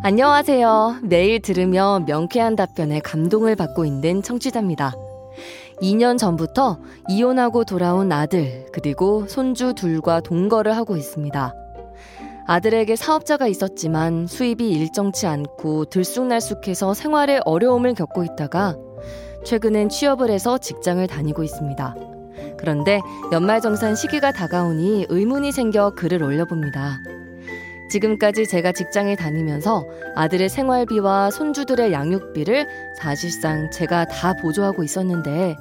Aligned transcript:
안녕하세요. 0.00 1.00
매일 1.02 1.42
들으며 1.42 2.04
명쾌한 2.06 2.54
답변에 2.54 3.00
감동을 3.00 3.56
받고 3.56 3.84
있는 3.84 4.22
청취자입니다. 4.22 4.92
2년 5.82 6.16
전부터 6.16 6.78
이혼하고 7.08 7.64
돌아온 7.64 8.12
아들, 8.12 8.66
그리고 8.72 9.26
손주 9.26 9.74
둘과 9.74 10.20
동거를 10.20 10.76
하고 10.76 10.96
있습니다. 10.96 11.52
아들에게 12.46 12.94
사업자가 12.94 13.48
있었지만 13.48 14.28
수입이 14.28 14.70
일정치 14.70 15.26
않고 15.26 15.86
들쑥날쑥해서 15.86 16.94
생활에 16.94 17.40
어려움을 17.44 17.94
겪고 17.94 18.22
있다가 18.22 18.76
최근엔 19.44 19.88
취업을 19.88 20.30
해서 20.30 20.58
직장을 20.58 21.04
다니고 21.08 21.42
있습니다. 21.42 21.96
그런데 22.56 23.00
연말정산 23.32 23.96
시기가 23.96 24.30
다가오니 24.30 25.06
의문이 25.08 25.50
생겨 25.50 25.90
글을 25.90 26.22
올려봅니다. 26.22 27.17
지금까지 27.90 28.46
제가 28.46 28.72
직장에 28.72 29.16
다니면서 29.16 29.86
아들의 30.14 30.48
생활비와 30.48 31.30
손주들의 31.30 31.92
양육비를 31.92 32.66
사실상 32.98 33.70
제가 33.70 34.06
다 34.06 34.34
보조하고 34.34 34.82
있었는데 34.82 35.56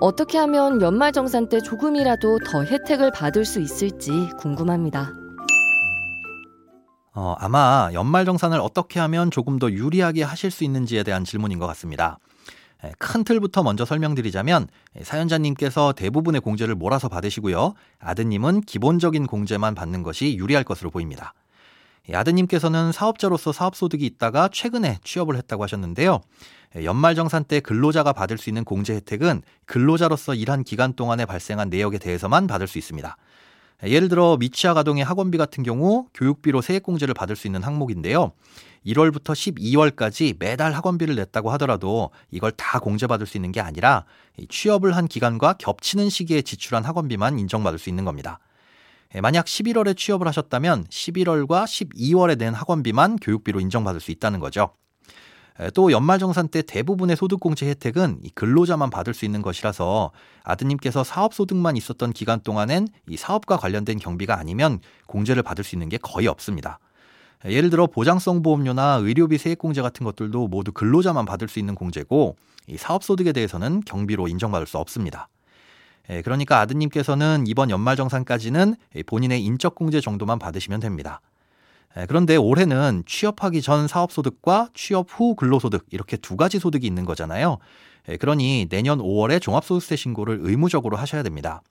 어떻게 0.00 0.38
하면 0.38 0.80
연말정산 0.80 1.48
때 1.48 1.60
조금이라도 1.60 2.38
더 2.40 2.64
혜택을 2.64 3.10
받을 3.12 3.44
수 3.44 3.60
있을지 3.60 4.10
궁금합니다. 4.38 5.12
어, 7.16 7.36
아마 7.38 7.90
연말정산을 7.92 8.58
어떻게 8.60 8.98
하면 9.00 9.30
조금 9.30 9.58
더 9.58 9.70
유리하게 9.70 10.24
하실 10.24 10.50
수 10.50 10.64
있는지에 10.64 11.04
대한 11.04 11.24
질문인 11.24 11.58
것 11.58 11.66
같습니다. 11.68 12.18
큰 12.98 13.24
틀부터 13.24 13.62
먼저 13.62 13.84
설명드리자면 13.84 14.68
사연자님께서 15.02 15.92
대부분의 15.92 16.40
공제를 16.40 16.74
몰아서 16.74 17.08
받으시고요. 17.08 17.74
아드님은 17.98 18.62
기본적인 18.62 19.26
공제만 19.26 19.74
받는 19.74 20.02
것이 20.02 20.36
유리할 20.36 20.64
것으로 20.64 20.90
보입니다. 20.90 21.32
아드님께서는 22.12 22.92
사업자로서 22.92 23.52
사업소득이 23.52 24.04
있다가 24.04 24.48
최근에 24.52 24.98
취업을 25.04 25.36
했다고 25.36 25.62
하셨는데요. 25.62 26.20
연말정산 26.82 27.44
때 27.44 27.60
근로자가 27.60 28.12
받을 28.12 28.36
수 28.36 28.50
있는 28.50 28.64
공제 28.64 28.94
혜택은 28.94 29.42
근로자로서 29.64 30.34
일한 30.34 30.64
기간 30.64 30.92
동안에 30.92 31.24
발생한 31.24 31.70
내역에 31.70 31.98
대해서만 31.98 32.46
받을 32.46 32.66
수 32.66 32.78
있습니다. 32.78 33.16
예를 33.84 34.08
들어 34.08 34.36
미취학 34.38 34.76
아동의 34.76 35.04
학원비 35.04 35.36
같은 35.36 35.62
경우 35.62 36.06
교육비로 36.14 36.62
세액공제를 36.62 37.14
받을 37.14 37.36
수 37.36 37.46
있는 37.46 37.62
항목인데요. 37.62 38.32
1월부터 38.86 39.32
12월까지 39.32 40.36
매달 40.38 40.72
학원비를 40.72 41.14
냈다고 41.16 41.50
하더라도 41.52 42.10
이걸 42.30 42.52
다 42.52 42.78
공제받을 42.78 43.26
수 43.26 43.36
있는 43.36 43.52
게 43.52 43.60
아니라 43.60 44.04
취업을 44.48 44.94
한 44.96 45.06
기간과 45.08 45.54
겹치는 45.54 46.08
시기에 46.10 46.42
지출한 46.42 46.84
학원비만 46.84 47.38
인정받을 47.38 47.78
수 47.78 47.88
있는 47.88 48.04
겁니다. 48.04 48.38
예, 49.14 49.20
만약 49.20 49.46
11월에 49.46 49.96
취업을 49.96 50.26
하셨다면 50.26 50.84
11월과 50.84 51.64
12월에 51.64 52.36
낸 52.36 52.52
학원비만 52.52 53.16
교육비로 53.16 53.60
인정받을 53.60 54.00
수 54.00 54.10
있다는 54.10 54.40
거죠. 54.40 54.70
예, 55.60 55.70
또 55.70 55.92
연말정산 55.92 56.48
때 56.48 56.62
대부분의 56.62 57.16
소득공제 57.16 57.66
혜택은 57.66 58.20
근로자만 58.34 58.90
받을 58.90 59.14
수 59.14 59.24
있는 59.24 59.40
것이라서 59.40 60.10
아드님께서 60.42 61.04
사업소득만 61.04 61.76
있었던 61.76 62.12
기간 62.12 62.40
동안엔 62.40 62.88
이 63.08 63.16
사업과 63.16 63.56
관련된 63.56 63.98
경비가 63.98 64.38
아니면 64.38 64.80
공제를 65.06 65.42
받을 65.44 65.62
수 65.62 65.76
있는 65.76 65.88
게 65.88 65.96
거의 65.96 66.26
없습니다. 66.26 66.80
예, 67.46 67.52
예를 67.52 67.70
들어 67.70 67.86
보장성 67.86 68.42
보험료나 68.42 68.98
의료비 69.02 69.38
세액공제 69.38 69.80
같은 69.80 70.04
것들도 70.04 70.48
모두 70.48 70.72
근로자만 70.72 71.24
받을 71.24 71.46
수 71.46 71.60
있는 71.60 71.76
공제고 71.76 72.34
이 72.66 72.76
사업소득에 72.76 73.32
대해서는 73.32 73.82
경비로 73.86 74.26
인정받을 74.26 74.66
수 74.66 74.78
없습니다. 74.78 75.28
예, 76.10 76.22
그러니까 76.22 76.60
아드님께서는 76.60 77.44
이번 77.46 77.70
연말정산까지는 77.70 78.76
본인의 79.06 79.42
인적공제 79.44 80.00
정도만 80.00 80.38
받으시면 80.38 80.80
됩니다. 80.80 81.20
예, 81.96 82.06
그런데 82.06 82.36
올해는 82.36 83.04
취업하기 83.06 83.62
전 83.62 83.88
사업소득과 83.88 84.68
취업 84.74 85.06
후 85.08 85.34
근로소득 85.34 85.86
이렇게 85.90 86.16
두 86.16 86.36
가지 86.36 86.58
소득이 86.58 86.86
있는 86.86 87.04
거잖아요. 87.04 87.58
예, 88.08 88.16
그러니 88.16 88.66
내년 88.68 88.98
5월에 88.98 89.40
종합소득세 89.40 89.96
신고를 89.96 90.40
의무적으로 90.42 90.96
하셔야 90.96 91.22
됩니다. 91.22 91.62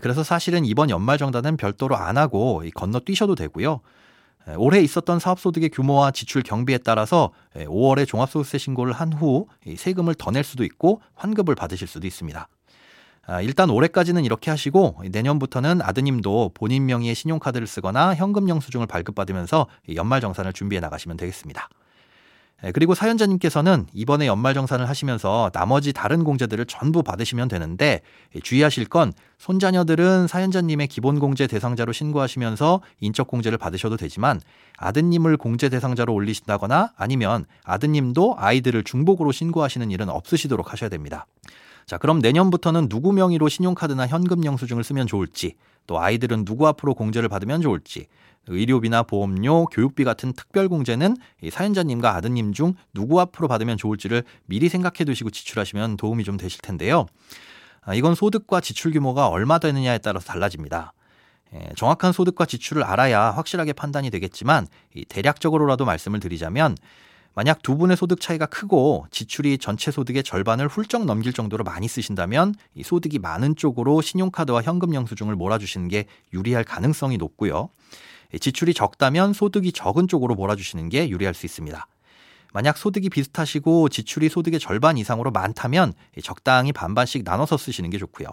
그래서 0.00 0.22
사실은 0.22 0.64
이번 0.64 0.88
연말정산은 0.88 1.58
별도로 1.58 1.96
안 1.96 2.16
하고 2.16 2.62
건너뛰셔도 2.74 3.34
되고요. 3.34 3.80
올해 4.56 4.80
있었던 4.80 5.18
사업소득의 5.18 5.70
규모와 5.70 6.10
지출 6.10 6.42
경비에 6.42 6.78
따라서 6.78 7.32
5월에 7.54 8.06
종합소득세 8.06 8.56
신고를 8.58 8.92
한 8.94 9.12
후 9.12 9.46
세금을 9.76 10.14
더 10.14 10.30
낼 10.30 10.42
수도 10.42 10.64
있고 10.64 11.02
환급을 11.14 11.54
받으실 11.54 11.86
수도 11.86 12.06
있습니다. 12.06 12.48
아, 13.26 13.40
일단 13.40 13.70
올해까지는 13.70 14.24
이렇게 14.24 14.50
하시고 14.50 15.02
내년부터는 15.10 15.80
아드님도 15.82 16.52
본인 16.54 16.86
명의의 16.86 17.14
신용카드를 17.14 17.66
쓰거나 17.66 18.14
현금 18.14 18.48
영수증을 18.48 18.86
발급받으면서 18.86 19.66
연말 19.94 20.20
정산을 20.20 20.52
준비해 20.52 20.80
나가시면 20.80 21.16
되겠습니다. 21.16 21.68
그리고 22.72 22.94
사연자님께서는 22.94 23.86
이번에 23.92 24.26
연말정산을 24.26 24.88
하시면서 24.88 25.50
나머지 25.52 25.92
다른 25.92 26.24
공제들을 26.24 26.64
전부 26.66 27.02
받으시면 27.02 27.48
되는데 27.48 28.00
주의하실 28.42 28.86
건 28.86 29.12
손자녀들은 29.38 30.28
사연자님의 30.28 30.86
기본공제 30.86 31.46
대상자로 31.46 31.92
신고하시면서 31.92 32.80
인적공제를 33.00 33.58
받으셔도 33.58 33.96
되지만 33.96 34.40
아드님을 34.78 35.36
공제 35.36 35.68
대상자로 35.68 36.14
올리신다거나 36.14 36.92
아니면 36.96 37.44
아드님도 37.64 38.36
아이들을 38.38 38.84
중복으로 38.84 39.32
신고하시는 39.32 39.90
일은 39.90 40.08
없으시도록 40.08 40.72
하셔야 40.72 40.88
됩니다. 40.88 41.26
자, 41.86 41.98
그럼 41.98 42.18
내년부터는 42.20 42.88
누구 42.88 43.12
명의로 43.12 43.48
신용카드나 43.48 44.06
현금 44.06 44.44
영수증을 44.44 44.84
쓰면 44.84 45.06
좋을지, 45.06 45.56
또 45.86 46.00
아이들은 46.00 46.44
누구 46.44 46.66
앞으로 46.66 46.94
공제를 46.94 47.28
받으면 47.28 47.60
좋을지, 47.60 48.06
의료비나 48.46 49.04
보험료, 49.04 49.66
교육비 49.66 50.04
같은 50.04 50.32
특별 50.32 50.68
공제는 50.68 51.16
사연자님과 51.50 52.14
아드님 52.16 52.52
중 52.52 52.74
누구 52.92 53.20
앞으로 53.20 53.48
받으면 53.48 53.76
좋을지를 53.76 54.24
미리 54.46 54.68
생각해 54.68 55.04
두시고 55.04 55.30
지출하시면 55.30 55.96
도움이 55.96 56.24
좀 56.24 56.36
되실 56.36 56.60
텐데요. 56.60 57.06
아, 57.82 57.94
이건 57.94 58.14
소득과 58.14 58.60
지출 58.60 58.92
규모가 58.92 59.28
얼마 59.28 59.58
되느냐에 59.58 59.98
따라서 59.98 60.26
달라집니다. 60.26 60.92
예, 61.54 61.68
정확한 61.76 62.12
소득과 62.12 62.46
지출을 62.46 62.82
알아야 62.82 63.30
확실하게 63.30 63.74
판단이 63.74 64.10
되겠지만 64.10 64.66
대략적으로라도 65.08 65.84
말씀을 65.84 66.20
드리자면 66.20 66.76
만약 67.34 67.62
두 67.62 67.76
분의 67.76 67.96
소득 67.96 68.20
차이가 68.20 68.46
크고 68.46 69.06
지출이 69.10 69.58
전체 69.58 69.90
소득의 69.90 70.22
절반을 70.22 70.68
훌쩍 70.68 71.04
넘길 71.04 71.32
정도로 71.32 71.64
많이 71.64 71.88
쓰신다면 71.88 72.54
이 72.74 72.84
소득이 72.84 73.18
많은 73.18 73.56
쪽으로 73.56 74.00
신용카드와 74.00 74.62
현금 74.62 74.94
영수증을 74.94 75.34
몰아주시는 75.34 75.88
게 75.88 76.06
유리할 76.32 76.62
가능성이 76.62 77.16
높고요. 77.16 77.70
지출이 78.40 78.72
적다면 78.72 79.32
소득이 79.32 79.72
적은 79.72 80.06
쪽으로 80.06 80.34
몰아주시는 80.34 80.88
게 80.88 81.08
유리할 81.08 81.34
수 81.34 81.46
있습니다. 81.46 81.86
만약 82.52 82.78
소득이 82.78 83.10
비슷하시고 83.10 83.88
지출이 83.88 84.28
소득의 84.28 84.60
절반 84.60 84.96
이상으로 84.96 85.32
많다면 85.32 85.92
적당히 86.22 86.72
반반씩 86.72 87.24
나눠서 87.24 87.56
쓰시는 87.56 87.90
게 87.90 87.98
좋고요. 87.98 88.28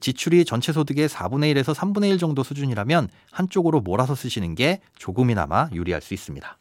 지출이 0.00 0.44
전체 0.44 0.72
소득의 0.72 1.08
4분의 1.08 1.54
1에서 1.54 1.74
3분의 1.74 2.10
1 2.10 2.18
정도 2.18 2.42
수준이라면 2.42 3.08
한쪽으로 3.30 3.80
몰아서 3.80 4.14
쓰시는 4.14 4.54
게 4.54 4.80
조금이나마 4.96 5.68
유리할 5.72 6.02
수 6.02 6.12
있습니다. 6.12 6.58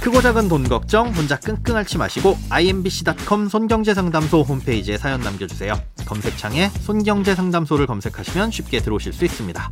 크고 0.00 0.22
작은 0.22 0.48
돈 0.48 0.66
걱정 0.66 1.08
혼자 1.10 1.38
끙끙 1.38 1.76
앓지 1.76 1.98
마시고 1.98 2.38
imbc.com 2.48 3.50
손경제 3.50 3.92
상담소 3.92 4.40
홈페이지에 4.40 4.96
사연 4.96 5.20
남겨주세요. 5.20 5.74
검색창에 6.06 6.70
손경제 6.80 7.34
상담소를 7.34 7.86
검색하시면 7.86 8.50
쉽게 8.50 8.80
들어오실 8.80 9.12
수 9.12 9.26
있습니다. 9.26 9.70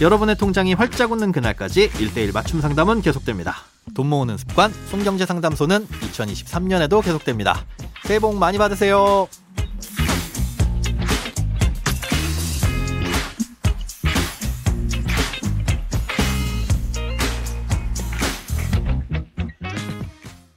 여러분의 0.00 0.38
통장이 0.38 0.72
활짝 0.72 1.12
웃는 1.12 1.30
그날까지 1.32 1.90
1대1 1.90 2.32
맞춤 2.32 2.62
상담은 2.62 3.02
계속됩니다. 3.02 3.56
돈 3.94 4.06
모으는 4.08 4.38
습관 4.38 4.72
손경제 4.90 5.26
상담소는 5.26 5.86
2023년에도 5.86 7.04
계속됩니다. 7.04 7.66
새해 8.06 8.18
복 8.18 8.36
많이 8.36 8.56
받으세요. 8.56 9.28